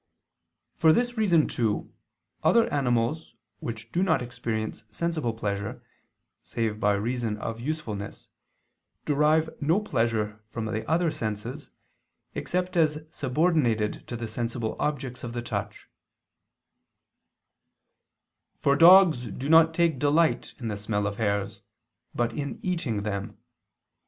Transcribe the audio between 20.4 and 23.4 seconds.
in the smell of hares, but in eating them